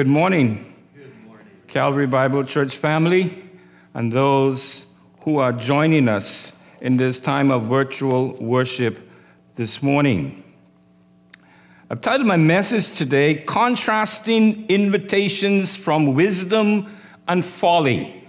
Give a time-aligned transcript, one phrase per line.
[0.00, 0.64] Good morning,
[1.68, 3.38] Calvary Bible Church family,
[3.92, 4.86] and those
[5.24, 8.98] who are joining us in this time of virtual worship
[9.56, 10.42] this morning.
[11.90, 16.98] I've titled my message today, Contrasting Invitations from Wisdom
[17.28, 18.26] and Folly,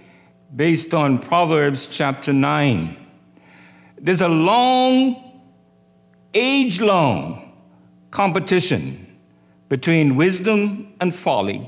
[0.54, 2.94] based on Proverbs chapter 9.
[3.96, 5.40] There's a long,
[6.34, 7.50] age long
[8.10, 9.11] competition
[9.72, 11.66] between wisdom and folly,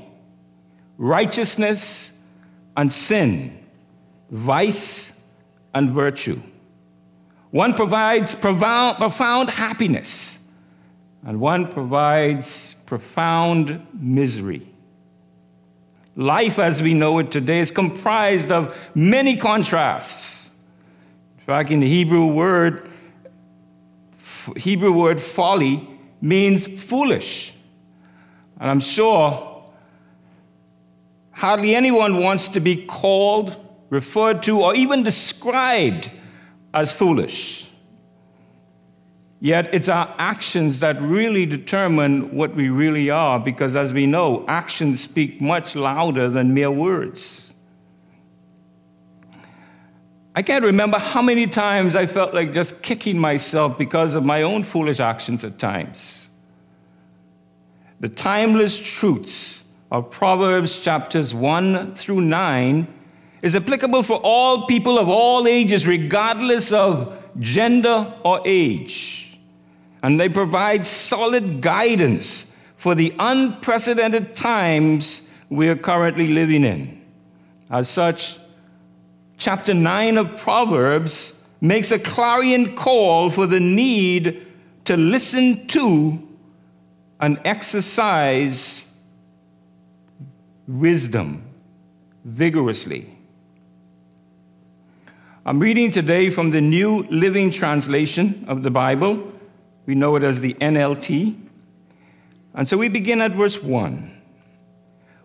[0.99, 2.13] righteousness
[2.77, 3.57] and sin,
[4.29, 5.19] vice
[5.73, 6.39] and virtue.
[7.49, 10.37] One provides profound, profound happiness,
[11.25, 14.69] and one provides profound misery.
[16.15, 20.51] Life as we know it today is comprised of many contrasts.
[21.39, 22.87] In fact, in the Hebrew word,
[24.57, 25.89] Hebrew word folly
[26.21, 27.54] means foolish.
[28.59, 29.63] And I'm sure
[31.31, 33.57] hardly anyone wants to be called,
[33.89, 36.09] referred to, or even described
[36.73, 37.69] as foolish.
[39.41, 44.45] Yet it's our actions that really determine what we really are, because as we know,
[44.47, 47.53] actions speak much louder than mere words.
[50.37, 54.41] I can't remember how many times I felt like just kicking myself because of my
[54.41, 56.24] own foolish actions at times
[57.99, 62.87] the timeless truths of Proverbs chapters 1 through 9
[63.41, 69.37] is applicable for all people of all ages, regardless of gender or age.
[70.01, 77.01] And they provide solid guidance for the unprecedented times we are currently living in.
[77.69, 78.37] As such,
[79.37, 84.45] chapter 9 of Proverbs makes a clarion call for the need
[84.85, 86.24] to listen to
[87.19, 88.87] and exercise
[90.67, 91.43] wisdom
[92.23, 93.11] vigorously.
[95.45, 99.31] I'm reading today from the New Living Translation of the Bible.
[99.85, 101.39] We know it as the NLT.
[102.55, 104.11] And so we begin at verse 1.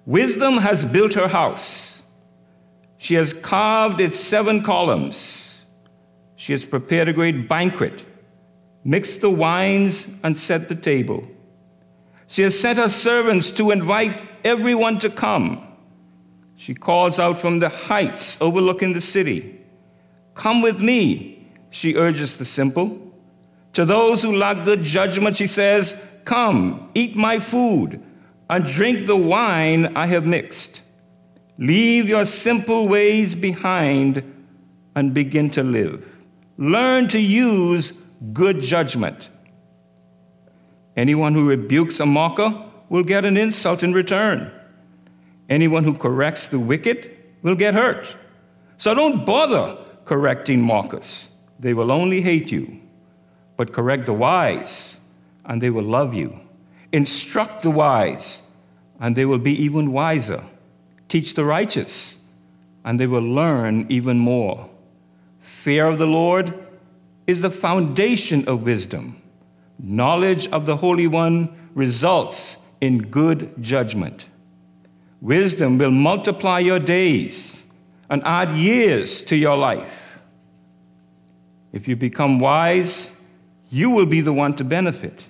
[0.05, 2.03] Wisdom has built her house.
[2.99, 5.65] She has carved its seven columns.
[6.37, 8.05] She has prepared a great banquet,
[8.85, 11.27] mixed the wines, and set the table.
[12.31, 15.67] She has sent her servants to invite everyone to come.
[16.55, 19.59] She calls out from the heights overlooking the city.
[20.35, 23.13] Come with me, she urges the simple.
[23.73, 28.01] To those who lack good judgment, she says, Come, eat my food,
[28.49, 30.83] and drink the wine I have mixed.
[31.59, 34.23] Leave your simple ways behind
[34.95, 36.07] and begin to live.
[36.59, 37.91] Learn to use
[38.33, 39.31] good judgment.
[41.01, 44.53] Anyone who rebukes a mocker will get an insult in return.
[45.49, 48.15] Anyone who corrects the wicked will get hurt.
[48.77, 51.31] So don't bother correcting mockers.
[51.59, 52.83] They will only hate you.
[53.57, 54.99] But correct the wise,
[55.47, 56.39] and they will love you.
[56.93, 58.43] Instruct the wise,
[59.01, 60.45] and they will be even wiser.
[61.09, 62.19] Teach the righteous,
[62.85, 64.69] and they will learn even more.
[65.41, 66.63] Fear of the Lord
[67.27, 69.20] is the foundation of wisdom.
[69.83, 74.27] Knowledge of the Holy One results in good judgment.
[75.21, 77.63] Wisdom will multiply your days
[78.09, 80.19] and add years to your life.
[81.73, 83.13] If you become wise,
[83.71, 85.25] you will be the one to benefit.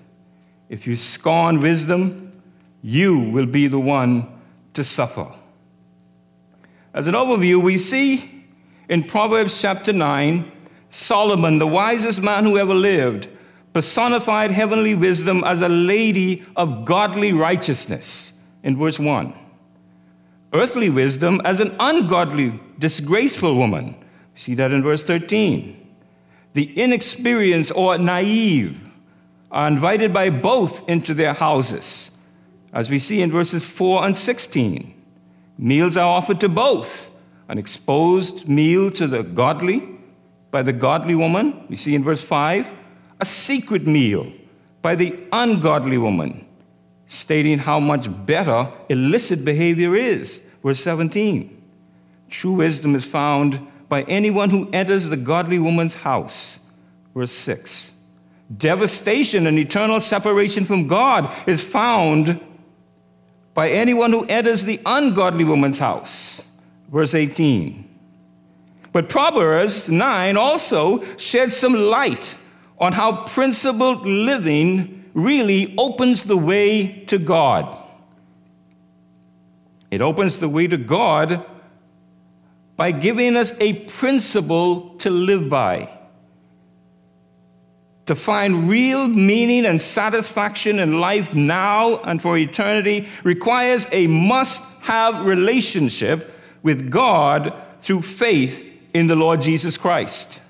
[0.69, 2.33] If you scorn wisdom,
[2.83, 4.27] you will be the one
[4.75, 5.33] to suffer.
[6.95, 8.45] As an overview, we see
[8.89, 10.51] in Proverbs chapter 9,
[10.91, 13.29] Solomon, the wisest man who ever lived,
[13.73, 18.33] personified heavenly wisdom as a lady of godly righteousness
[18.63, 19.33] in verse 1.
[20.53, 23.95] Earthly wisdom as an ungodly, disgraceful woman.
[24.35, 25.77] See that in verse 13.
[26.55, 28.81] The inexperienced or naive
[29.51, 32.11] are invited by both into their houses,
[32.73, 34.95] as we see in verses 4 and 16.
[35.59, 37.11] Meals are offered to both
[37.49, 39.87] an exposed meal to the godly
[40.51, 42.67] by the godly woman, we see in verse 5,
[43.21, 44.33] a secret meal
[44.83, 46.47] by the ungodly woman,
[47.07, 50.41] stating how much better illicit behavior is.
[50.63, 51.57] Verse 17.
[52.31, 56.61] True wisdom is found by anyone who enters the godly woman's house.
[57.15, 57.93] Verse 6.
[58.57, 62.41] Devastation and eternal separation from God is found
[63.55, 66.43] by anyone who enters the ungodly woman's house.
[66.91, 67.87] Verse 18.
[68.93, 72.35] But Proverbs 9 also sheds some light
[72.81, 77.77] on how principled living really opens the way to God.
[79.91, 81.45] It opens the way to God
[82.77, 85.91] by giving us a principle to live by.
[88.07, 94.81] To find real meaning and satisfaction in life now and for eternity requires a must
[94.83, 96.33] have relationship
[96.63, 100.41] with God through faith in the Lord Jesus Christ.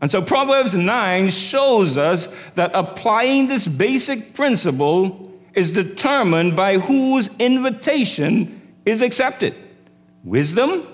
[0.00, 7.34] And so Proverbs 9 shows us that applying this basic principle is determined by whose
[7.38, 9.54] invitation is accepted
[10.22, 10.86] wisdom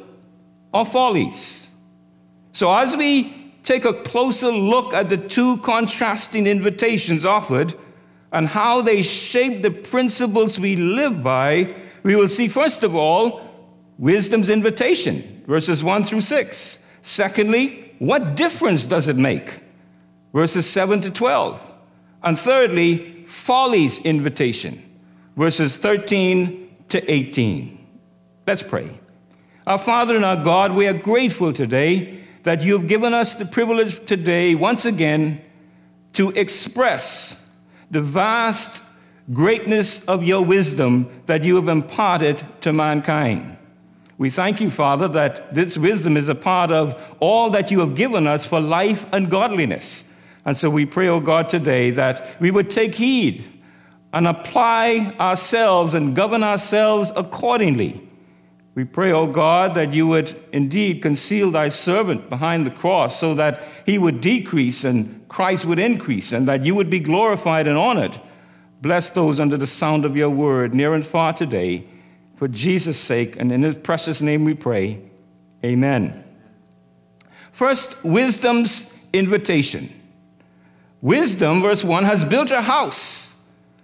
[0.72, 1.68] or follies.
[2.52, 7.74] So as we take a closer look at the two contrasting invitations offered
[8.30, 13.40] and how they shape the principles we live by, we will see, first of all,
[13.98, 16.78] wisdom's invitation, verses 1 through 6.
[17.02, 19.62] Secondly, what difference does it make?
[20.34, 21.72] Verses 7 to 12.
[22.24, 24.82] And thirdly, folly's invitation,
[25.36, 27.86] verses 13 to 18.
[28.44, 28.90] Let's pray.
[29.68, 33.46] Our Father and our God, we are grateful today that you have given us the
[33.46, 35.40] privilege today, once again,
[36.14, 37.40] to express
[37.92, 38.82] the vast
[39.32, 43.58] greatness of your wisdom that you have imparted to mankind.
[44.18, 47.94] We thank you, Father, that this wisdom is a part of all that you have
[47.94, 50.04] given us for life and godliness.
[50.44, 53.44] And so we pray, O oh God, today that we would take heed
[54.12, 58.08] and apply ourselves and govern ourselves accordingly.
[58.74, 63.18] We pray, O oh God, that you would indeed conceal thy servant behind the cross
[63.18, 67.66] so that he would decrease and Christ would increase and that you would be glorified
[67.66, 68.20] and honored.
[68.80, 71.86] Bless those under the sound of your word, near and far today.
[72.42, 75.00] For Jesus' sake, and in his precious name we pray.
[75.64, 76.24] Amen.
[77.52, 79.88] First, wisdom's invitation.
[81.00, 83.36] Wisdom, verse 1, has built a house.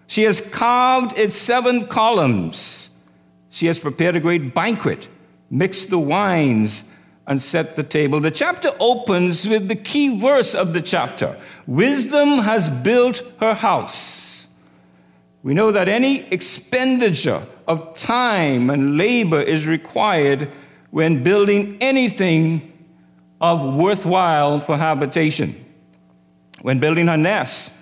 [0.09, 2.91] She has carved its seven columns.
[3.51, 5.07] She has prepared a great banquet,
[5.49, 6.83] mixed the wines,
[7.29, 8.19] and set the table.
[8.19, 11.39] The chapter opens with the key verse of the chapter
[11.69, 14.49] Wisdom has built her house.
[15.45, 20.51] We know that any expenditure of time and labor is required
[20.91, 22.73] when building anything
[23.41, 25.65] of worthwhile for habitation.
[26.63, 27.75] When building her nest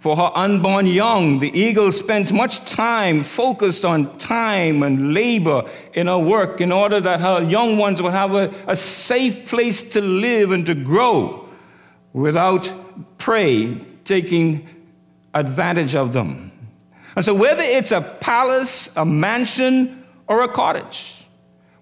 [0.00, 6.08] for her unborn young, the eagle spends much time focused on time and labor in
[6.08, 10.02] her work in order that her young ones will have a, a safe place to
[10.02, 11.48] live and to grow
[12.12, 12.70] without
[13.18, 14.68] prey taking
[15.32, 16.52] advantage of them.
[17.16, 21.26] And so, whether it's a palace, a mansion, or a cottage,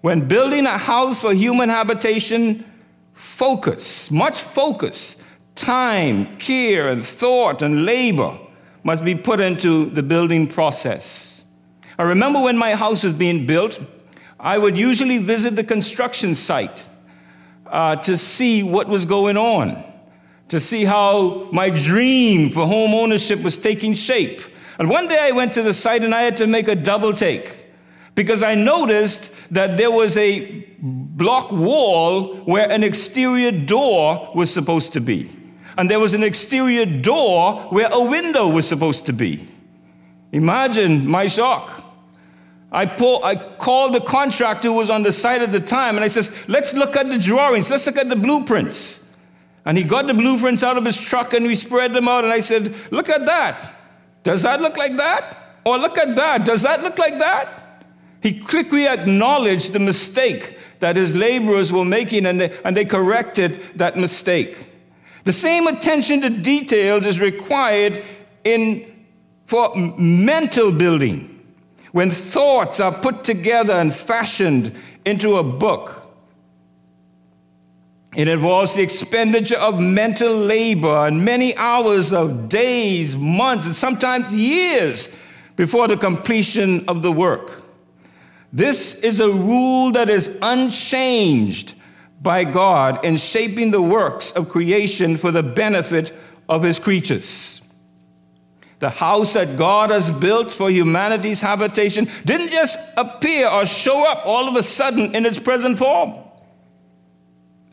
[0.01, 2.65] when building a house for human habitation,
[3.13, 5.17] focus, much focus,
[5.55, 8.37] time, care, and thought and labor
[8.83, 11.43] must be put into the building process.
[11.97, 13.79] I remember when my house was being built,
[14.39, 16.85] I would usually visit the construction site
[17.67, 19.83] uh, to see what was going on,
[20.49, 24.41] to see how my dream for home ownership was taking shape.
[24.79, 27.13] And one day I went to the site and I had to make a double
[27.13, 27.65] take
[28.15, 34.93] because I noticed that there was a block wall where an exterior door was supposed
[34.93, 35.31] to be.
[35.77, 39.47] And there was an exterior door where a window was supposed to be.
[40.31, 41.83] Imagine my shock.
[42.71, 46.03] I, pull, I called the contractor who was on the site at the time and
[46.03, 49.07] I says, let's look at the drawings, let's look at the blueprints.
[49.65, 52.33] And he got the blueprints out of his truck and we spread them out and
[52.33, 53.72] I said, look at that.
[54.23, 55.37] Does that look like that?
[55.65, 56.45] Or look at that.
[56.45, 57.47] Does that look like that?
[58.21, 63.61] He quickly acknowledged the mistake that his laborers were making and they, and they corrected
[63.75, 64.67] that mistake.
[65.25, 68.03] The same attention to details is required
[68.43, 69.05] in,
[69.47, 71.29] for mental building.
[71.91, 74.75] When thoughts are put together and fashioned
[75.05, 76.02] into a book,
[78.15, 84.33] it involves the expenditure of mental labor and many hours of days, months, and sometimes
[84.33, 85.15] years
[85.55, 87.63] before the completion of the work.
[88.51, 91.73] This is a rule that is unchanged
[92.21, 96.13] by God in shaping the works of creation for the benefit
[96.47, 97.61] of his creatures.
[98.77, 104.25] The house that God has built for humanity's habitation didn't just appear or show up
[104.25, 106.22] all of a sudden in its present form.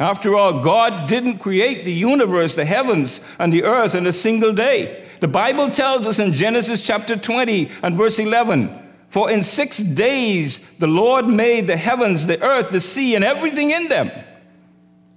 [0.01, 4.55] After all, God didn't create the universe, the heavens, and the earth in a single
[4.55, 5.07] day.
[5.21, 8.75] The Bible tells us in Genesis chapter 20 and verse 11
[9.11, 13.73] For in six days the Lord made the heavens, the earth, the sea, and everything
[13.73, 14.11] in them.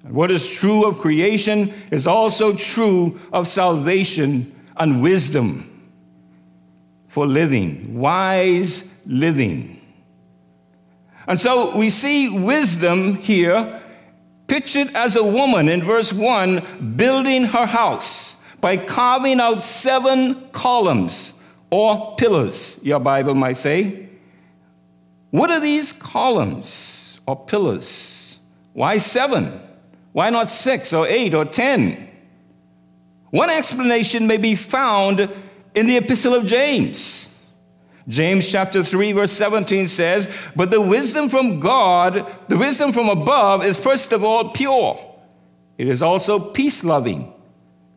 [0.04, 5.70] And what is true of creation is also true of salvation and wisdom
[7.08, 9.80] for living, wise living.
[11.26, 13.80] And so we see wisdom here
[14.54, 21.34] pictured as a woman in verse 1 building her house by carving out seven columns
[21.72, 24.08] or pillars, your Bible might say.
[25.32, 28.38] What are these columns or pillars?
[28.74, 29.60] Why seven?
[30.12, 32.08] Why not six or eight or ten?
[33.32, 35.32] One explanation may be found
[35.74, 37.33] in the Epistle of James.
[38.08, 43.64] James chapter 3 verse 17 says, "But the wisdom from God, the wisdom from above
[43.64, 45.00] is first of all pure.
[45.78, 47.32] It is also peace-loving,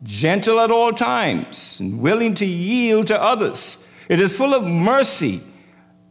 [0.03, 3.79] gentle at all times, and willing to yield to others.
[4.07, 5.41] It is full of mercy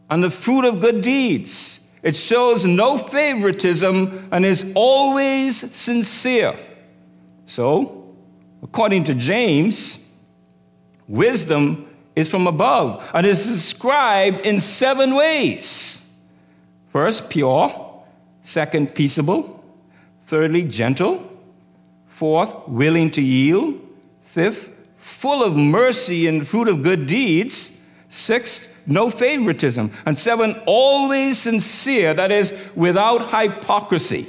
[0.09, 1.79] and the fruit of good deeds.
[2.03, 6.53] It shows no favoritism and is always sincere."
[7.47, 8.03] So,
[8.61, 9.99] according to James,
[11.07, 11.86] wisdom
[12.17, 16.03] is from above and is described in seven ways.
[16.91, 18.03] First, pure.
[18.43, 19.63] Second, peaceable.
[20.25, 21.31] Thirdly, gentle.
[22.07, 23.79] Fourth, willing to yield.
[24.23, 27.79] Fifth, full of mercy and fruit of good deeds.
[28.09, 29.91] Sixth, no favoritism.
[30.07, 34.25] And seven, always sincere, that is, without hypocrisy.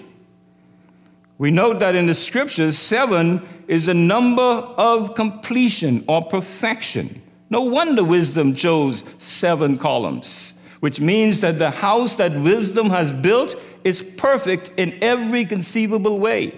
[1.39, 7.23] We note that in the scriptures, seven is a number of completion or perfection.
[7.51, 13.57] No wonder wisdom chose seven columns, which means that the house that wisdom has built
[13.85, 16.55] is perfect in every conceivable way.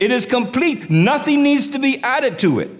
[0.00, 2.70] It is complete, nothing needs to be added to it.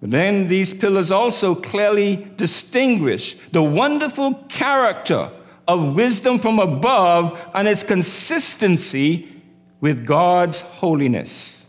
[0.00, 5.30] But then these pillars also clearly distinguish the wonderful character
[5.68, 9.32] of wisdom from above and its consistency
[9.80, 11.66] with God's holiness.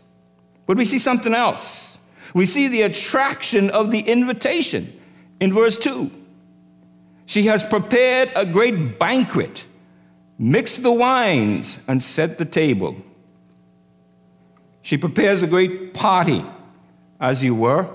[0.66, 1.87] But we see something else
[2.38, 4.92] we see the attraction of the invitation
[5.40, 6.08] in verse 2.
[7.26, 9.66] She has prepared a great banquet,
[10.38, 12.96] mixed the wines, and set the table.
[14.82, 16.44] She prepares a great party,
[17.20, 17.92] as you were,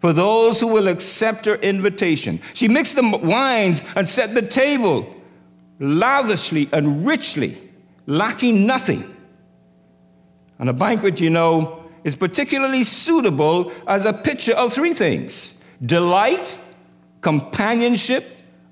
[0.00, 2.40] for those who will accept her invitation.
[2.54, 5.14] She mixed the wines and set the table
[5.78, 7.56] lavishly and richly,
[8.06, 9.16] lacking nothing.
[10.58, 16.56] And a banquet, you know, is particularly suitable as a picture of three things delight,
[17.20, 18.24] companionship,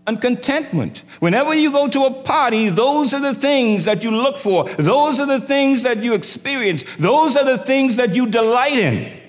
[0.06, 1.02] and contentment.
[1.18, 4.64] Whenever you go to a party, those are the things that you look for.
[4.78, 6.84] Those are the things that you experience.
[6.98, 9.20] Those are the things that you delight in.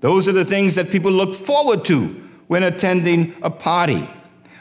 [0.00, 2.06] Those are the things that people look forward to
[2.46, 4.08] when attending a party.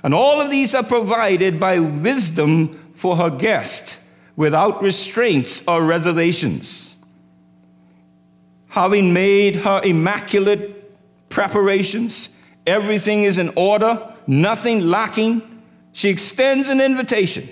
[0.04, 4.00] And all of these are provided by wisdom for her guest
[4.36, 6.93] without restraints or reservations
[8.74, 12.32] having made her immaculate preparations,
[12.66, 15.44] everything is in order, nothing lacking,
[15.92, 17.48] she extends an invitation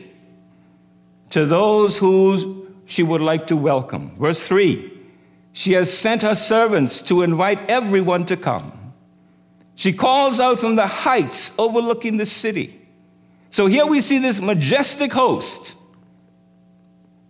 [1.29, 4.15] to those who she would like to welcome.
[4.17, 4.91] Verse 3
[5.53, 8.71] She has sent her servants to invite everyone to come.
[9.75, 12.81] She calls out from the heights overlooking the city.
[13.51, 15.75] So here we see this majestic host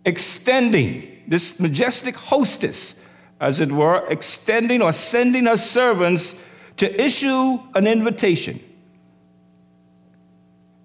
[0.06, 2.98] extending, this majestic hostess
[3.42, 6.40] as it were, extending or sending her servants
[6.76, 8.60] to issue an invitation.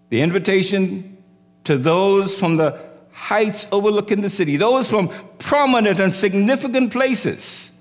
[0.10, 1.18] The invitation
[1.66, 2.80] to those from the
[3.12, 7.72] heights overlooking the city, those from prominent and significant places.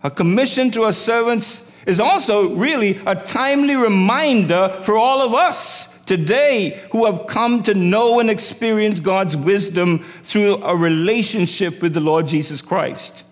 [0.00, 5.96] Her commission to her servants is also really a timely reminder for all of us
[6.06, 12.00] today who have come to know and experience God's wisdom through a relationship with the
[12.00, 13.22] Lord Jesus Christ.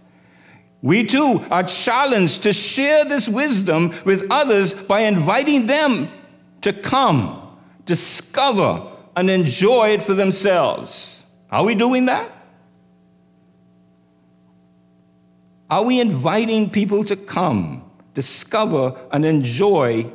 [0.80, 6.08] We too are challenged to share this wisdom with others by inviting them
[6.60, 11.24] to come, discover, and enjoy it for themselves.
[11.50, 12.30] Are we doing that?
[15.70, 20.10] Are we inviting people to come, discover, and enjoy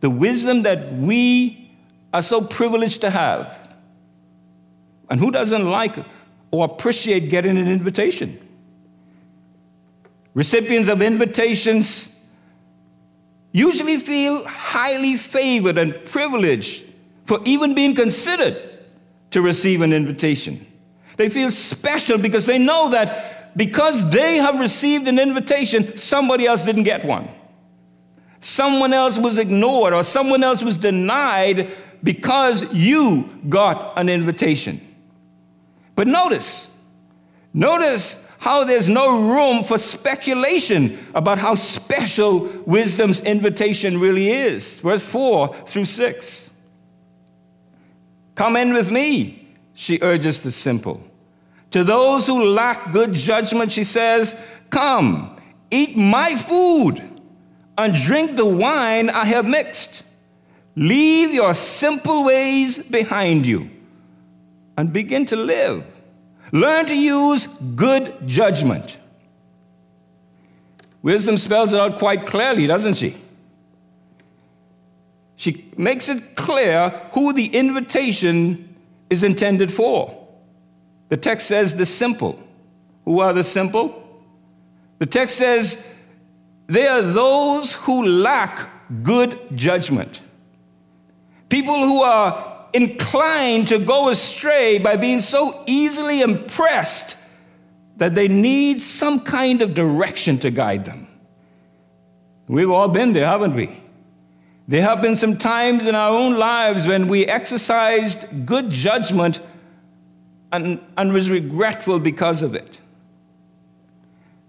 [0.00, 1.70] the wisdom that we
[2.12, 3.54] are so privileged to have?
[5.10, 5.94] And who doesn't like
[6.50, 8.47] or appreciate getting an invitation?
[10.38, 12.16] Recipients of invitations
[13.50, 16.84] usually feel highly favored and privileged
[17.26, 18.56] for even being considered
[19.32, 20.64] to receive an invitation.
[21.16, 26.64] They feel special because they know that because they have received an invitation, somebody else
[26.64, 27.28] didn't get one.
[28.40, 31.68] Someone else was ignored or someone else was denied
[32.00, 34.80] because you got an invitation.
[35.96, 36.70] But notice,
[37.52, 44.78] notice how there's no room for speculation about how special wisdom's invitation really is.
[44.78, 46.50] Verse 4 through 6.
[48.36, 51.02] Come in with me, she urges the simple.
[51.72, 54.40] To those who lack good judgment, she says,
[54.70, 55.36] Come,
[55.70, 57.02] eat my food
[57.76, 60.04] and drink the wine I have mixed.
[60.76, 63.68] Leave your simple ways behind you
[64.76, 65.84] and begin to live.
[66.52, 68.98] Learn to use good judgment.
[71.02, 73.16] Wisdom spells it out quite clearly, doesn't she?
[75.36, 78.76] She makes it clear who the invitation
[79.08, 80.26] is intended for.
[81.08, 82.42] The text says the simple.
[83.04, 84.04] Who are the simple?
[84.98, 85.86] The text says
[86.66, 88.68] they are those who lack
[89.02, 90.20] good judgment.
[91.48, 97.16] People who are inclined to go astray by being so easily impressed
[97.96, 101.08] that they need some kind of direction to guide them.
[102.46, 103.76] We've all been there, haven't we?
[104.68, 109.40] There have been some times in our own lives when we exercised good judgment
[110.52, 112.80] and, and was regretful because of it.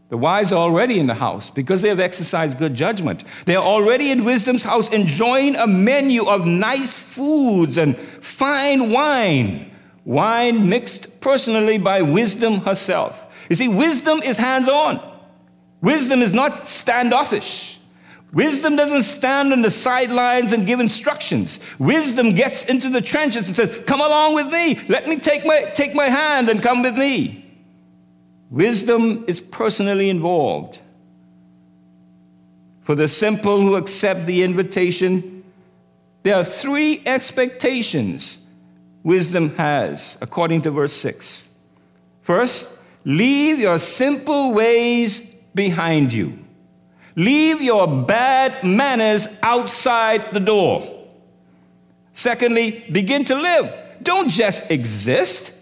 [0.10, 3.24] The wise are already in the house because they have exercised good judgment.
[3.46, 9.72] They are already in wisdom's house enjoying a menu of nice foods and fine wine,
[10.06, 13.24] wine mixed personally by wisdom herself.
[13.50, 15.00] You see, wisdom is hands on,
[15.82, 17.78] wisdom is not standoffish.
[18.32, 21.60] Wisdom doesn't stand on the sidelines and give instructions.
[21.80, 24.80] Wisdom gets into the trenches and says, Come along with me.
[24.88, 27.49] Let me take my, take my hand and come with me.
[28.50, 30.80] Wisdom is personally involved.
[32.82, 35.44] For the simple who accept the invitation,
[36.24, 38.40] there are three expectations
[39.04, 41.48] wisdom has, according to verse 6.
[42.24, 45.20] First, leave your simple ways
[45.54, 46.38] behind you.
[47.16, 51.08] Leave your bad manners outside the door.
[52.14, 53.74] Secondly, begin to live.
[54.02, 55.54] Don't just exist.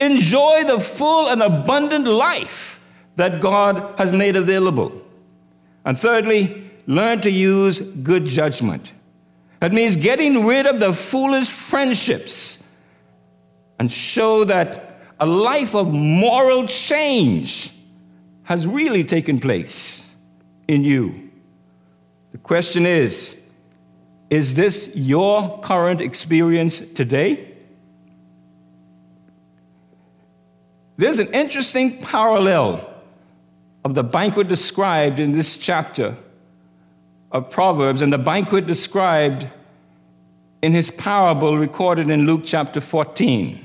[0.00, 2.78] Enjoy the full and abundant life
[3.16, 4.92] that God has made available.
[5.84, 8.92] And thirdly, learn to use good judgment.
[9.60, 12.62] That means getting rid of the foolish friendships
[13.78, 17.72] and show that a life of moral change
[18.42, 20.06] has really taken place
[20.68, 21.30] in you.
[22.32, 23.34] The question is
[24.28, 27.55] is this your current experience today?
[30.96, 32.88] There's an interesting parallel
[33.84, 36.16] of the banquet described in this chapter
[37.30, 39.46] of Proverbs and the banquet described
[40.62, 43.64] in his parable recorded in Luke chapter 14.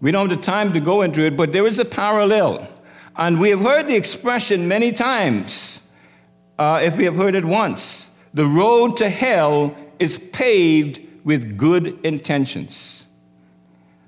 [0.00, 2.68] We don't have the time to go into it, but there is a parallel.
[3.16, 5.82] And we have heard the expression many times,
[6.58, 8.10] uh, if we have heard it once.
[8.34, 13.05] The road to hell is paved with good intentions.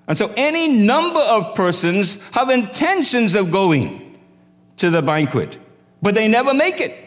[0.09, 4.19] And so any number of persons have intentions of going
[4.79, 5.59] to the banquet,
[6.01, 6.99] but they never make it.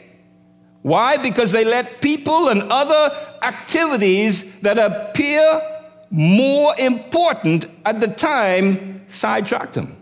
[0.83, 1.17] Why?
[1.17, 5.61] Because they let people and other activities that appear
[6.11, 9.97] more important at the time sidetrack them.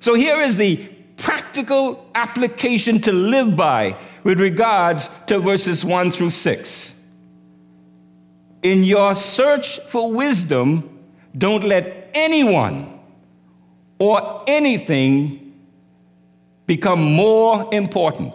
[0.00, 0.76] So here is the
[1.16, 7.00] practical application to live by with regards to verses 1 through 6.
[8.62, 10.95] In your search for wisdom,
[11.36, 13.00] don't let anyone
[13.98, 15.54] or anything
[16.66, 18.34] become more important.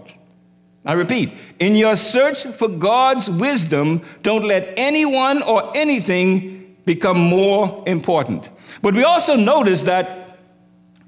[0.86, 7.84] I repeat, in your search for God's wisdom, don't let anyone or anything become more
[7.86, 8.48] important.
[8.82, 10.40] But we also notice that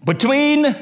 [0.05, 0.75] between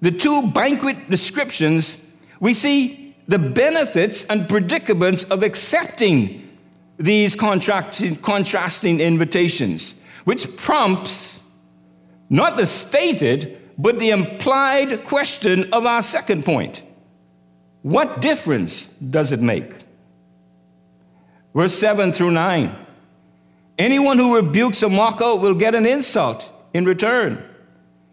[0.00, 2.04] the two banquet descriptions,
[2.40, 6.47] we see the benefits and predicaments of accepting
[6.98, 11.40] these contrasting invitations, which prompts
[12.28, 16.82] not the stated, but the implied question of our second point
[17.82, 19.72] What difference does it make?
[21.54, 22.76] Verse 7 through 9.
[23.78, 27.42] Anyone who rebukes a mocker will get an insult in return.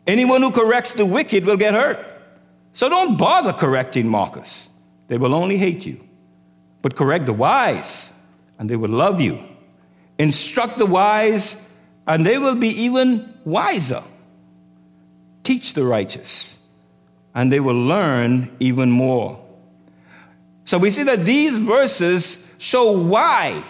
[0.08, 1.98] Anyone who corrects the wicked will get hurt.
[2.74, 4.70] So don't bother correcting mockers,
[5.08, 6.00] they will only hate you.
[6.82, 8.14] But correct the wise
[8.58, 9.44] and they will love you.
[10.18, 11.62] Instruct the wise,
[12.08, 14.04] and they will be even wiser.
[15.44, 16.58] Teach the righteous,
[17.34, 19.44] and they will learn even more.
[20.66, 23.64] So we see that these verses show why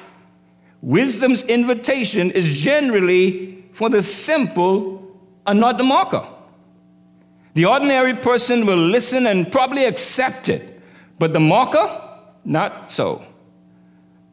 [0.82, 6.26] wisdom's invitation is generally for the simple and not the mocker.
[7.56, 10.82] The ordinary person will listen and probably accept it,
[11.18, 12.02] but the mocker,
[12.44, 13.26] not so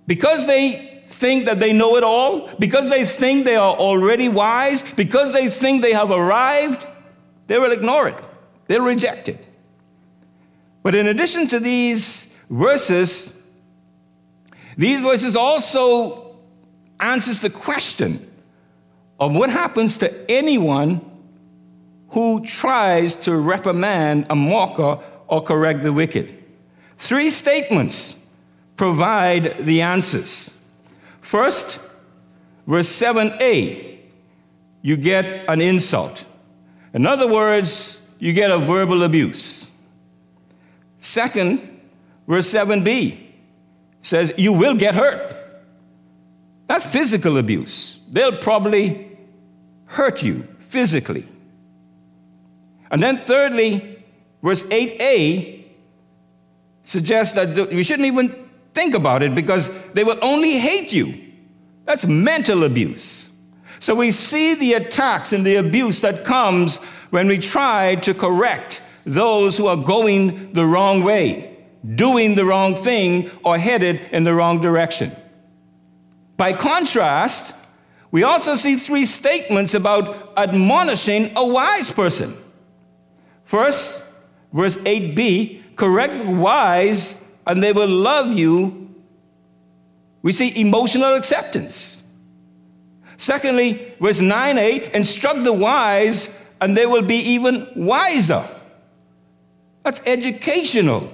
[0.06, 4.82] because they think that they know it all, because they think they are already wise,
[4.94, 6.84] because they think they have arrived,
[7.46, 8.16] they will ignore it.
[8.66, 9.44] They'll reject it.
[10.82, 13.38] But in addition to these verses,
[14.76, 16.36] these verses also
[16.98, 18.28] answers the question
[19.20, 21.00] of what happens to anyone
[22.10, 26.42] who tries to reprimand a mocker or correct the wicked.
[26.98, 28.18] Three statements
[28.76, 30.50] provide the answers.
[31.20, 31.78] First,
[32.66, 33.98] verse 7a,
[34.82, 36.24] you get an insult.
[36.92, 39.66] In other words, you get a verbal abuse.
[41.00, 41.80] Second,
[42.26, 43.18] verse 7b
[44.02, 45.36] says, You will get hurt.
[46.66, 47.98] That's physical abuse.
[48.10, 49.16] They'll probably
[49.86, 51.26] hurt you physically.
[52.90, 54.04] And then, thirdly,
[54.42, 55.64] verse 8a
[56.84, 58.41] suggests that we shouldn't even
[58.74, 61.14] think about it because they will only hate you.
[61.84, 63.30] That's mental abuse.
[63.80, 66.78] So we see the attacks and the abuse that comes
[67.10, 71.56] when we try to correct those who are going the wrong way,
[71.96, 75.10] doing the wrong thing, or headed in the wrong direction.
[76.36, 77.54] By contrast,
[78.10, 82.36] we also see three statements about admonishing a wise person.
[83.44, 84.02] First,
[84.52, 88.90] verse 8b correct the wise, and they will love you.
[90.22, 92.00] We see emotional acceptance.
[93.16, 98.44] Secondly, verse 9a instruct the wise, and they will be even wiser.
[99.84, 101.12] That's educational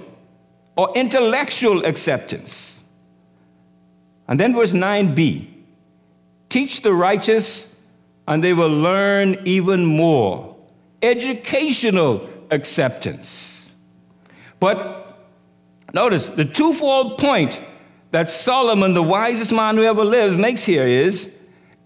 [0.75, 2.81] or intellectual acceptance.
[4.27, 5.47] And then verse 9b
[6.49, 7.75] teach the righteous,
[8.27, 10.55] and they will learn even more.
[11.01, 13.71] Educational acceptance.
[14.59, 14.98] But
[15.93, 17.61] notice the twofold point
[18.11, 21.35] that Solomon, the wisest man who ever lived, makes here is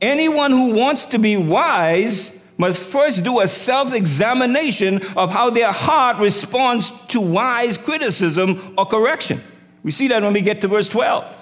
[0.01, 5.71] anyone who wants to be wise must first do a self examination of how their
[5.71, 9.41] heart responds to wise criticism or correction.
[9.83, 11.35] We see that when we get to verse 12.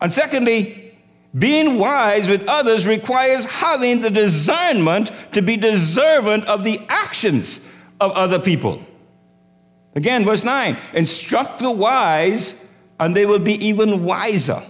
[0.00, 0.96] And secondly,
[1.38, 7.64] being wise with others requires having the discernment to be deserving of the actions
[8.00, 8.84] of other people.
[9.94, 12.64] Again, verse 9 instruct the wise,
[12.98, 14.62] and they will be even wiser.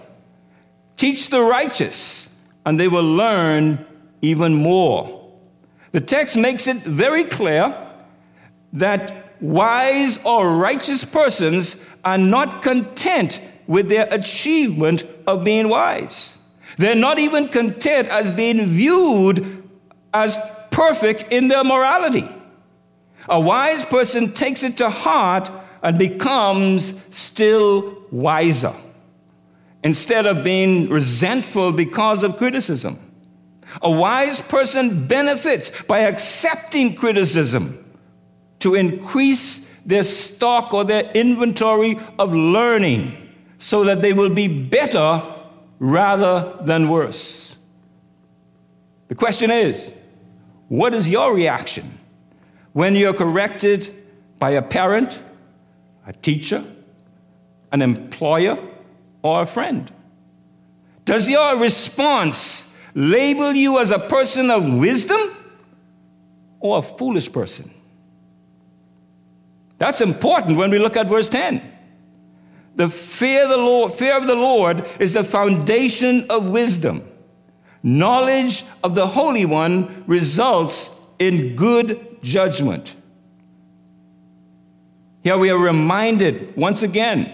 [0.97, 2.29] Teach the righteous,
[2.65, 3.85] and they will learn
[4.21, 5.31] even more.
[5.91, 7.75] The text makes it very clear
[8.73, 16.37] that wise or righteous persons are not content with their achievement of being wise.
[16.77, 19.63] They're not even content as being viewed
[20.13, 20.37] as
[20.71, 22.27] perfect in their morality.
[23.29, 25.49] A wise person takes it to heart
[25.81, 28.73] and becomes still wiser
[29.83, 32.99] instead of being resentful because of criticism.
[33.81, 37.83] A wise person benefits by accepting criticism
[38.59, 43.15] to increase their stock or their inventory of learning
[43.59, 45.21] so that they will be better
[45.79, 47.55] rather than worse.
[49.07, 49.91] The question is
[50.67, 51.94] what is your reaction
[52.75, 53.95] when you're corrected
[54.37, 55.23] by a parent,
[56.05, 56.61] a teacher,
[57.71, 58.57] an employer,
[59.21, 59.89] or a friend?
[61.05, 65.21] Does your response label you as a person of wisdom
[66.59, 67.71] or a foolish person?
[69.77, 71.61] That's important when we look at verse 10.
[72.75, 77.09] The fear of the Lord, fear of the Lord is the foundation of wisdom.
[77.83, 82.95] Knowledge of the Holy One results in good judgment.
[85.23, 87.33] Here we are reminded once again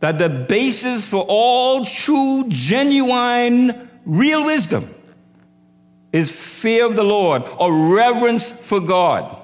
[0.00, 4.94] that the basis for all true, genuine real wisdom
[6.12, 9.40] is fear of the Lord or reverence for God.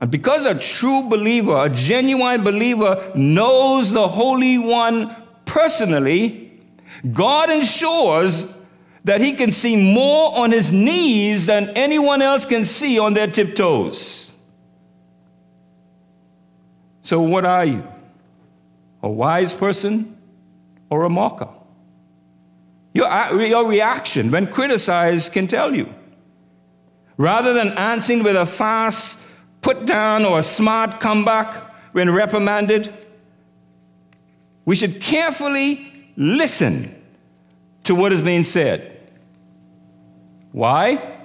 [0.00, 6.60] And because a true believer, a genuine believer, knows the Holy One personally,
[7.12, 8.52] God ensures
[9.04, 13.26] that he can see more on his knees than anyone else can see on their
[13.26, 14.30] tiptoes.
[17.02, 17.86] So, what are you?
[19.02, 20.16] A wise person
[20.88, 21.48] or a mocker?
[22.94, 25.92] Your, uh, your reaction when criticized can tell you.
[27.16, 29.18] Rather than answering with a fast
[29.62, 31.54] put down or a smart comeback
[31.92, 32.92] when reprimanded,
[34.64, 36.94] we should carefully listen
[37.84, 38.91] to what is being said.
[40.52, 41.18] Why?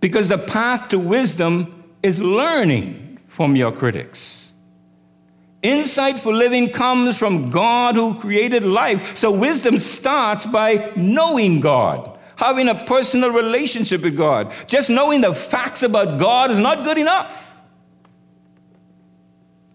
[0.00, 4.50] Because the path to wisdom is learning from your critics.
[5.62, 9.16] Insight for living comes from God who created life.
[9.16, 14.52] So wisdom starts by knowing God, having a personal relationship with God.
[14.66, 17.38] Just knowing the facts about God is not good enough.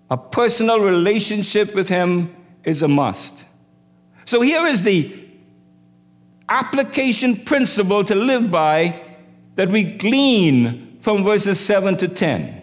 [0.10, 3.46] A personal relationship with Him is a must.
[4.26, 5.27] So here is the
[6.50, 9.04] application principle to live by
[9.56, 12.62] that we glean from verses 7 to 10.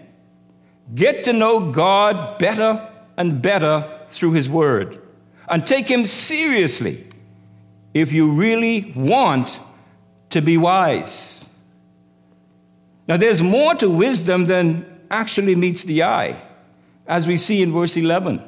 [0.94, 5.00] Get to know God better and better through His Word.
[5.48, 7.06] And take Him seriously
[7.92, 9.60] if you really want
[10.30, 11.44] to be wise.
[13.06, 16.40] Now, there's more to wisdom than actually meets the eye,
[17.06, 18.42] as we see in verse 11.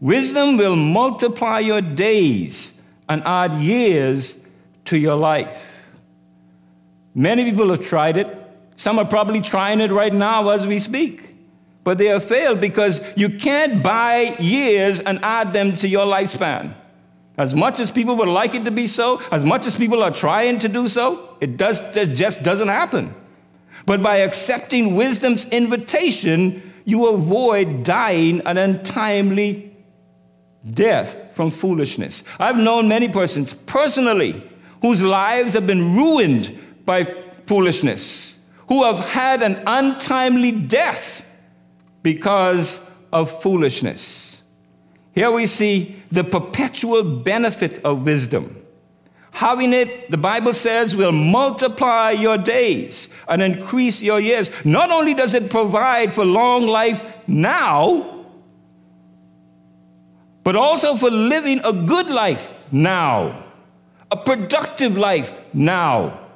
[0.00, 2.77] Wisdom will multiply your days
[3.08, 4.36] and add years
[4.86, 5.48] to your life.
[7.14, 8.28] Many people have tried it.
[8.76, 11.28] Some are probably trying it right now as we speak
[11.88, 16.74] but they have failed because you can't buy years and add them to your lifespan.
[17.38, 20.10] As much as people would like it to be so, as much as people are
[20.10, 23.14] trying to do so, it, does, it just doesn't happen.
[23.86, 29.74] But by accepting wisdom's invitation, you avoid dying an untimely
[30.74, 32.24] death from foolishness.
[32.38, 34.42] I've known many persons personally
[34.82, 37.04] whose lives have been ruined by
[37.46, 41.24] foolishness, who have had an untimely death
[42.02, 44.42] because of foolishness.
[45.14, 48.54] Here we see the perpetual benefit of wisdom.
[49.32, 54.50] Having it, the Bible says, will multiply your days and increase your years.
[54.64, 58.17] Not only does it provide for long life now,
[60.44, 63.44] but also for living a good life now,
[64.10, 66.26] a productive life now,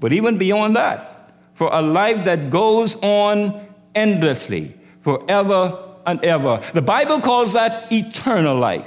[0.00, 6.62] but even beyond that, for a life that goes on endlessly, forever and ever.
[6.74, 8.86] The Bible calls that eternal life.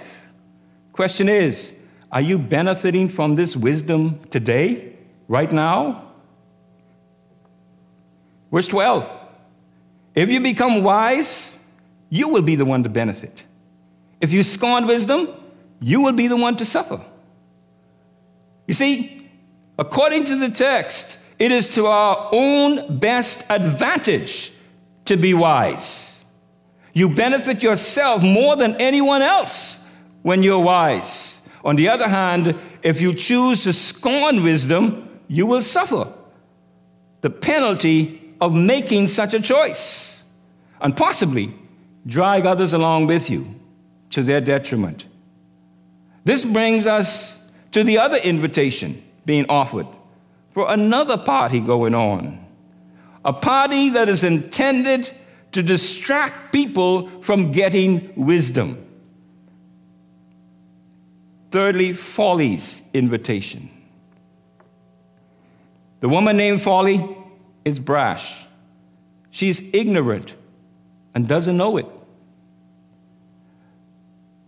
[0.93, 1.71] Question is,
[2.12, 4.93] are you benefiting from this wisdom today,
[5.27, 6.12] right now?
[8.51, 9.08] Verse 12.
[10.15, 11.55] If you become wise,
[12.10, 13.43] you will be the one to benefit.
[14.21, 15.29] If you scorn wisdom,
[15.79, 17.01] you will be the one to suffer.
[18.67, 19.29] You see,
[19.77, 24.51] according to the text, it is to our own best advantage
[25.05, 26.23] to be wise.
[26.93, 29.84] You benefit yourself more than anyone else
[30.21, 31.39] when you're wise.
[31.63, 36.12] On the other hand, if you choose to scorn wisdom, you will suffer
[37.21, 40.23] the penalty of making such a choice
[40.82, 41.53] and possibly
[42.05, 43.58] drag others along with you
[44.11, 45.05] to their detriment.
[46.23, 47.41] This brings us
[47.71, 49.87] to the other invitation being offered
[50.53, 52.45] for another party going on.
[53.23, 55.09] A party that is intended
[55.51, 58.85] to distract people from getting wisdom.
[61.51, 63.69] Thirdly, Folly's invitation.
[65.99, 67.17] The woman named Folly
[67.65, 68.45] is brash.
[69.31, 70.33] She's ignorant
[71.13, 71.87] and doesn't know it.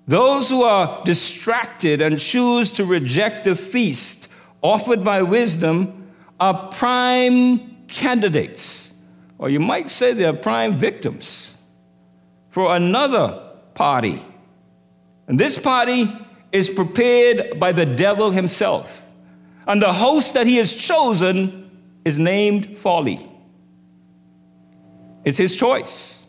[0.08, 4.28] Those who are distracted and choose to reject the feast
[4.62, 8.92] offered by wisdom are prime candidates
[9.42, 11.52] or you might say they're prime victims
[12.52, 13.42] for another
[13.74, 14.24] party.
[15.28, 16.16] And this party
[16.52, 19.02] is prepared by the devil himself.
[19.66, 21.72] And the host that he has chosen
[22.06, 23.28] is named Folly.
[25.26, 26.24] It's his choice,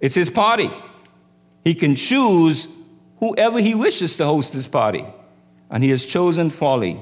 [0.00, 0.70] it's his party.
[1.64, 2.68] He can choose
[3.18, 5.04] whoever he wishes to host his party,
[5.70, 7.00] and he has chosen Folly.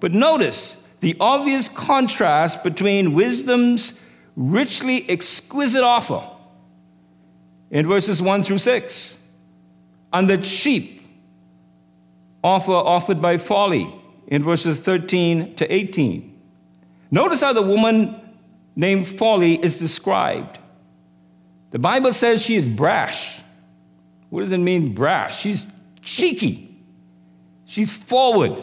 [0.00, 4.02] But notice the obvious contrast between wisdom's
[4.36, 6.22] richly exquisite offer
[7.70, 9.18] in verses 1 through 6,
[10.12, 11.02] and the cheap
[12.42, 13.92] offer offered by folly
[14.28, 16.40] in verses 13 to 18.
[17.10, 18.20] Notice how the woman
[18.76, 20.58] named Folly is described.
[21.70, 23.40] The Bible says she is brash.
[24.30, 25.40] What does it mean, brash?
[25.40, 25.66] She's
[26.02, 26.76] cheeky,
[27.66, 28.56] she's forward,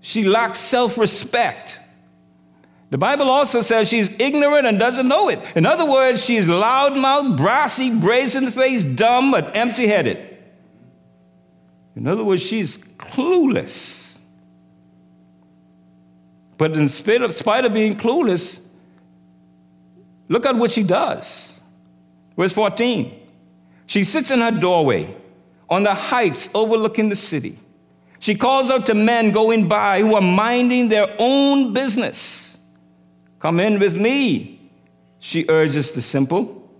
[0.00, 1.78] she lacks self respect.
[2.90, 5.40] The Bible also says she's ignorant and doesn't know it.
[5.56, 10.18] In other words, she's loudmouth, brassy, brazen faced, dumb, but empty headed.
[11.96, 14.18] In other words, she's clueless.
[16.58, 18.60] But in spite of, spite of being clueless,
[20.28, 21.54] look at what she does.
[22.36, 23.21] Verse 14.
[23.92, 25.14] She sits in her doorway
[25.68, 27.58] on the heights overlooking the city.
[28.20, 32.56] She calls out to men going by who are minding their own business.
[33.38, 34.70] Come in with me,
[35.18, 36.70] she urges the simple.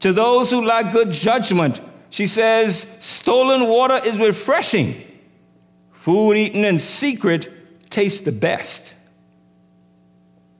[0.00, 5.02] To those who lack good judgment, she says, stolen water is refreshing.
[5.92, 7.48] Food eaten in secret
[7.88, 8.92] tastes the best.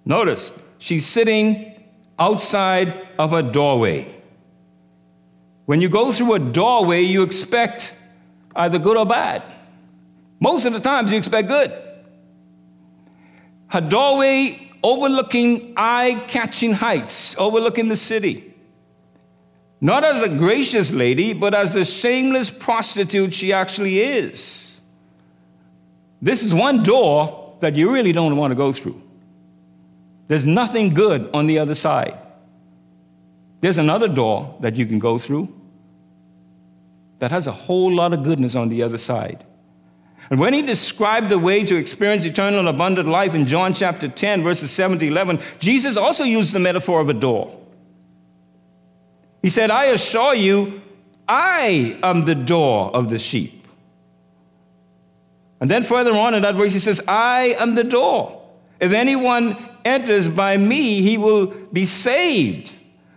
[0.07, 1.75] Notice, she's sitting
[2.19, 4.18] outside of a doorway.
[5.69, 7.93] When you go through a doorway, you expect
[8.57, 9.43] either good or bad.
[10.41, 11.71] Most of the times, you expect good.
[13.75, 18.55] A doorway overlooking eye catching heights, overlooking the city.
[19.79, 24.81] Not as a gracious lady, but as the shameless prostitute she actually is.
[26.23, 29.03] This is one door that you really don't want to go through.
[30.29, 32.17] There's nothing good on the other side.
[33.61, 35.57] There's another door that you can go through
[37.19, 39.45] that has a whole lot of goodness on the other side.
[40.31, 44.09] And when he described the way to experience eternal and abundant life in John chapter
[44.09, 47.59] 10, verses 7 to 11, Jesus also used the metaphor of a door.
[49.43, 50.83] He said, I assure you,
[51.27, 53.67] I am the door of the sheep.
[55.61, 58.49] And then further on in that verse, he says, I am the door.
[58.81, 62.73] If anyone enters by me, he will be saved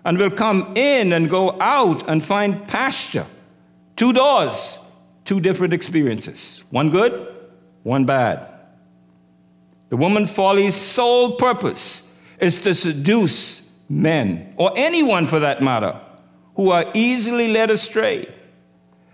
[0.06, 3.28] and will come in and go out and find pasture.
[4.02, 4.80] Two doors,
[5.26, 7.36] two different experiences one good,
[7.84, 8.50] one bad.
[9.90, 16.02] The woman folly's sole purpose is to seduce men, or anyone for that matter,
[16.56, 18.28] who are easily led astray.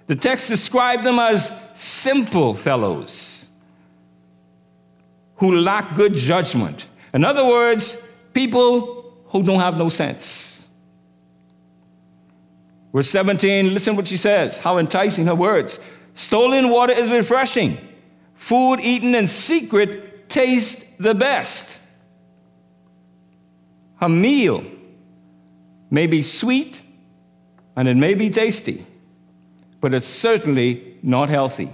[0.05, 3.45] The text describes them as simple fellows
[5.35, 6.87] who lack good judgment.
[7.13, 10.56] In other words, people who don't have no sense.
[12.97, 15.79] Verse 17, listen what she says, how enticing her words.
[16.15, 17.77] Stolen water is refreshing.
[18.33, 21.79] Food eaten in secret tastes the best.
[24.01, 24.65] Her meal
[25.91, 26.81] may be sweet
[27.75, 28.83] and it may be tasty,
[29.79, 31.69] but it's certainly not healthy.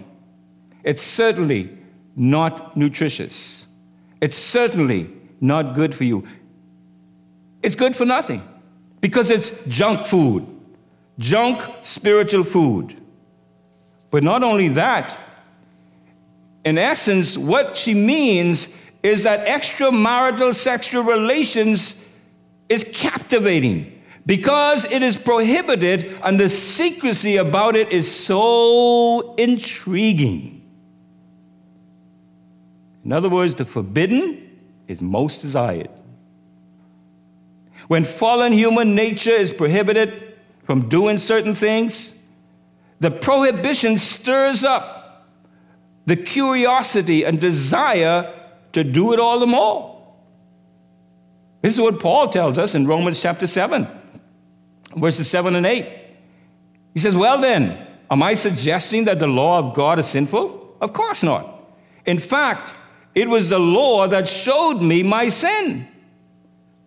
[0.84, 1.70] It's certainly
[2.18, 3.66] not nutritious.
[4.20, 5.10] It's certainly
[5.40, 6.28] not good for you.
[7.64, 8.46] It's good for nothing
[9.00, 10.53] because it's junk food,
[11.20, 13.00] junk spiritual food.
[14.12, 15.18] But not only that,
[16.64, 22.08] in essence, what she means is that extramarital sexual relations
[22.70, 30.62] is captivating because it is prohibited and the secrecy about it is so intriguing.
[33.04, 35.90] In other words, the forbidden is most desired.
[37.90, 40.33] When fallen human nature is prohibited
[40.64, 42.14] from doing certain things,
[43.00, 45.28] the prohibition stirs up
[46.06, 48.34] the curiosity and desire
[48.74, 49.90] to do it all the more.
[51.62, 53.88] This is what Paul tells us in Romans chapter 7
[54.96, 55.88] verses 7 and 8.
[56.94, 60.78] He says, Well, then, am I suggesting that the law of God is sinful?
[60.82, 61.50] Of course not.
[62.06, 62.78] In fact,
[63.16, 65.88] it was the law that showed me my sin.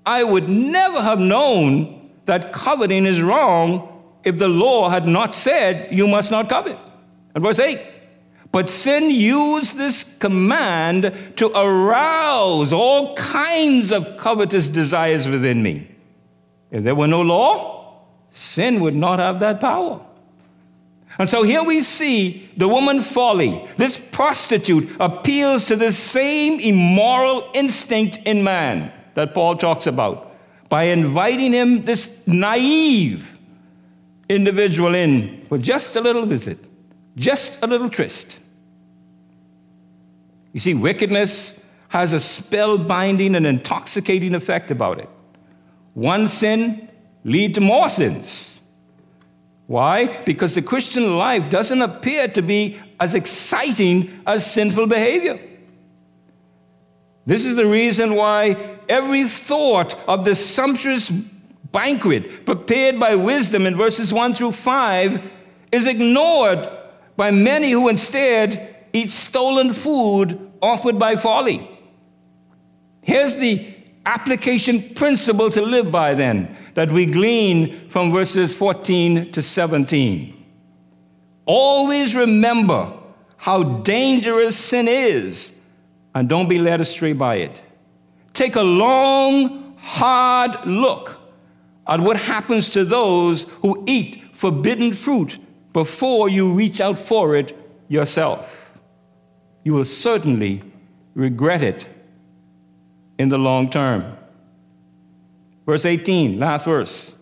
[0.05, 1.96] I would never have known
[2.27, 3.93] that coveting is wrong
[4.25, 6.77] if the law had not said, You must not covet.
[7.35, 7.81] And verse 8.
[8.53, 15.91] But sin used this command to arouse all kinds of covetous desires within me.
[16.71, 20.01] If there were no law, sin would not have that power.
[21.19, 23.67] And so here we see the woman folly.
[23.79, 30.26] This prostitute appeals to the same immoral instinct in man that Paul talks about
[30.77, 33.27] by inviting him, this naive
[34.29, 36.59] individual, in for just a little visit,
[37.17, 38.39] just a little tryst.
[40.53, 41.59] You see, wickedness
[41.89, 45.09] has a spellbinding and intoxicating effect about it.
[45.95, 46.91] One sin
[47.25, 48.61] lead to more sins.
[49.69, 50.25] Why?
[50.27, 55.41] Because the Christian life doesn't appear to be as exciting as sinful behavior.
[57.27, 63.77] This is the reason why every thought of the sumptuous banquet prepared by wisdom in
[63.77, 65.33] verses 1 through 5
[65.73, 66.69] is ignored
[67.17, 71.69] by many who instead eat stolen food offered by folly.
[73.03, 73.75] Here's the
[74.07, 80.45] application principle to live by then that we glean from verses 14 to 17.
[81.45, 82.93] Always remember
[83.37, 85.56] how dangerous sin is
[86.17, 87.61] and don't be led astray by it.
[88.33, 91.21] Take a long, hard look
[91.87, 95.39] at what happens to those who eat forbidden fruit
[95.75, 97.55] before you reach out for it
[97.89, 98.51] yourself.
[99.63, 100.63] You will certainly
[101.15, 101.87] regret it
[103.19, 104.17] in the long term.
[105.67, 107.15] Verse 18, last verse.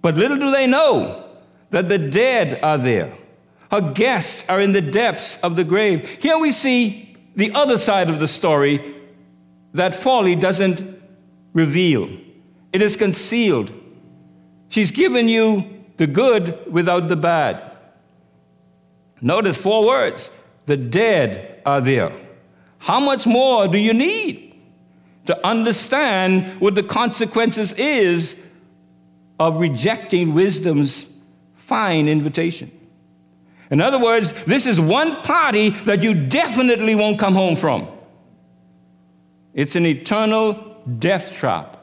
[0.00, 1.24] But little do they know
[1.70, 3.12] that the dead are there.
[3.72, 6.08] Her guests are in the depths of the grave.
[6.20, 7.05] Here we see
[7.36, 8.94] the other side of the story
[9.74, 10.82] that folly doesn't
[11.52, 12.10] reveal,
[12.72, 13.70] it is concealed.
[14.70, 17.62] She's given you the good without the bad.
[19.20, 20.30] Notice four words
[20.66, 22.12] the dead are there.
[22.78, 24.54] How much more do you need
[25.26, 28.38] to understand what the consequences is
[29.38, 31.14] of rejecting wisdom's
[31.56, 32.70] fine invitation?
[33.70, 37.88] In other words, this is one party that you definitely won't come home from.
[39.54, 41.76] It's an eternal death trap.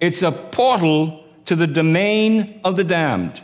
[0.00, 3.42] It's a portal to the domain of the damned.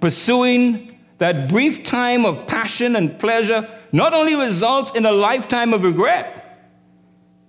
[0.00, 5.82] Pursuing that brief time of passion and pleasure not only results in a lifetime of
[5.82, 6.34] regret,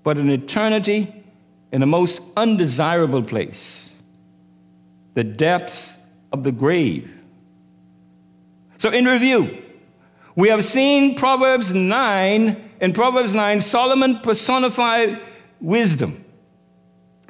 [0.03, 1.14] but an eternity
[1.72, 3.86] in a most undesirable place
[5.16, 5.95] the depths
[6.32, 7.19] of the grave.
[8.80, 9.62] So, in review,
[10.36, 12.70] we have seen Proverbs 9.
[12.80, 15.20] In Proverbs 9, Solomon personified
[15.60, 16.24] wisdom.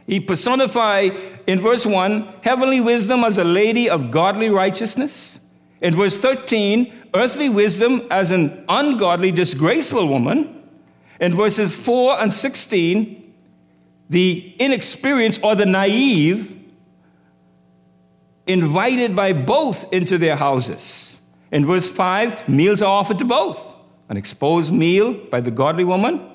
[0.05, 1.15] He personified
[1.47, 5.39] in verse 1 heavenly wisdom as a lady of godly righteousness.
[5.81, 10.69] In verse 13, earthly wisdom as an ungodly, disgraceful woman.
[11.19, 13.33] In verses 4 and 16,
[14.09, 16.55] the inexperienced or the naive
[18.45, 21.08] invited by both into their houses.
[21.51, 23.59] In verse 5, meals are offered to both
[24.09, 26.29] an exposed meal by the godly woman,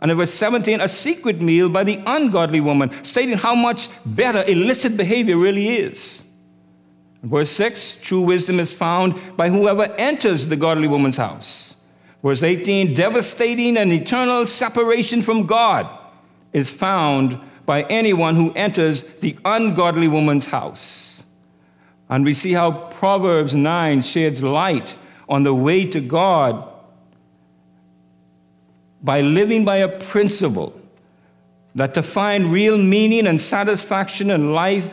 [0.00, 4.42] and in verse 17, a secret meal by the ungodly woman, stating how much better
[4.46, 6.22] illicit behavior really is.
[7.22, 11.76] In verse 6, true wisdom is found by whoever enters the godly woman's house.
[12.22, 15.86] Verse 18, devastating and eternal separation from God
[16.52, 21.22] is found by anyone who enters the ungodly woman's house.
[22.08, 24.94] And we see how Proverbs 9 sheds light
[25.26, 26.70] on the way to God
[29.02, 30.78] by living by a principle
[31.74, 34.92] that to find real meaning and satisfaction in life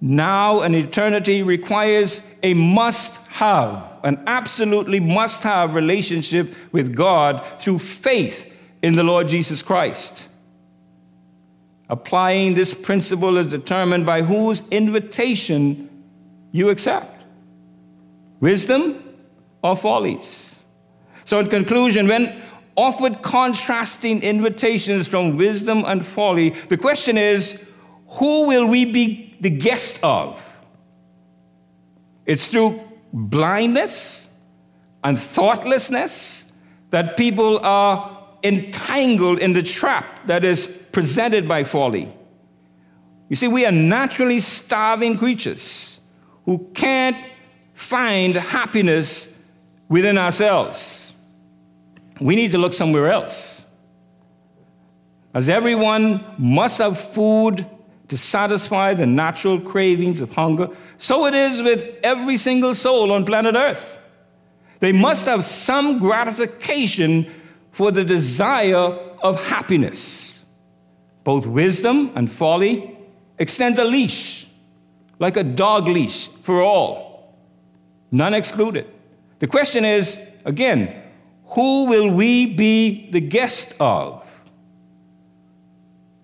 [0.00, 7.80] now and eternity requires a must have, an absolutely must have relationship with God through
[7.80, 10.26] faith in the Lord Jesus Christ.
[11.90, 15.90] Applying this principle is determined by whose invitation
[16.50, 17.15] you accept
[18.46, 19.02] wisdom
[19.60, 20.54] or follies.
[21.24, 22.42] So, in conclusion, when
[22.76, 27.64] offered contrasting invitations from wisdom and folly, the question is
[28.06, 30.40] who will we be the guest of?
[32.24, 32.80] It's through
[33.12, 34.28] blindness
[35.02, 36.44] and thoughtlessness
[36.90, 37.96] that people are
[38.44, 42.12] entangled in the trap that is presented by folly.
[43.28, 45.98] You see, we are naturally starving creatures
[46.44, 47.16] who can't
[47.76, 49.32] find happiness
[49.88, 51.12] within ourselves.
[52.20, 53.64] We need to look somewhere else.
[55.32, 57.64] As everyone must have food
[58.08, 63.24] to satisfy the natural cravings of hunger, so it is with every single soul on
[63.24, 63.98] planet Earth.
[64.80, 67.30] They must have some gratification
[67.72, 70.44] for the desire of happiness.
[71.24, 72.96] Both wisdom and folly
[73.38, 74.46] extends a leash
[75.18, 77.05] like a dog leash for all,
[78.10, 78.86] none excluded.
[79.38, 81.02] The question is again,
[81.46, 84.22] who will we be the guest of?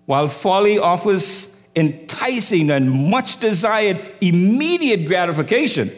[0.05, 5.91] While folly offers enticing and much desired immediate gratification,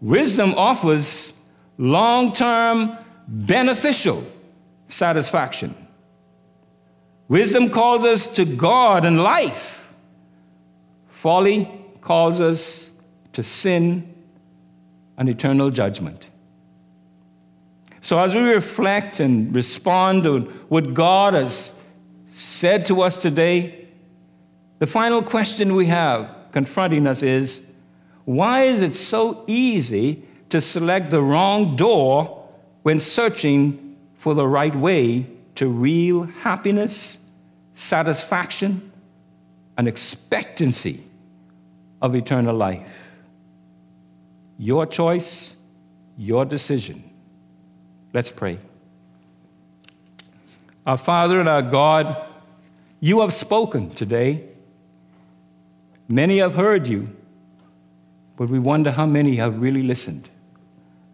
[0.00, 1.32] wisdom offers
[1.76, 4.24] long term beneficial
[4.88, 5.74] satisfaction.
[7.28, 9.86] Wisdom calls us to God and life.
[11.10, 11.70] Folly
[12.00, 12.90] calls us
[13.34, 14.09] to sin
[15.20, 16.26] and eternal judgment.
[18.00, 21.72] So, as we reflect and respond to what God has
[22.34, 23.86] said to us today,
[24.78, 27.68] the final question we have confronting us is
[28.24, 32.48] why is it so easy to select the wrong door
[32.82, 37.18] when searching for the right way to real happiness,
[37.74, 38.90] satisfaction,
[39.76, 41.04] and expectancy
[42.00, 42.86] of eternal life.
[44.62, 45.56] Your choice,
[46.18, 47.02] your decision.
[48.12, 48.58] Let's pray.
[50.86, 52.14] Our Father and our God,
[53.00, 54.44] you have spoken today.
[56.08, 57.08] Many have heard you,
[58.36, 60.28] but we wonder how many have really listened.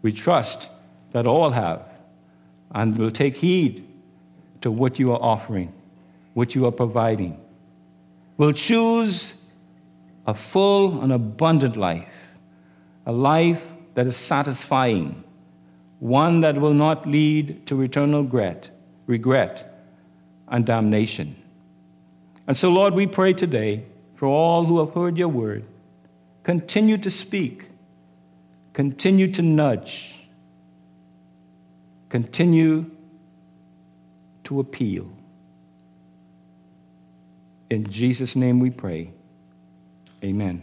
[0.01, 0.69] We trust
[1.13, 1.85] that all have
[2.71, 3.87] and will take heed
[4.59, 5.71] to what you are offering,
[6.33, 7.39] what you are providing.
[8.35, 9.41] Will choose
[10.25, 12.09] a full and abundant life,
[13.07, 13.63] a life
[13.95, 15.23] that is satisfying,
[15.99, 18.69] one that will not lead to eternal regret,
[19.07, 19.81] regret
[20.49, 21.35] and damnation.
[22.45, 23.85] And so, Lord, we pray today
[24.15, 25.63] for all who have heard your word.
[26.43, 27.69] Continue to speak,
[28.73, 30.13] continue to nudge,
[32.09, 32.91] continue
[34.43, 35.09] to appeal.
[37.69, 39.11] In Jesus' name we pray.
[40.23, 40.61] Amen.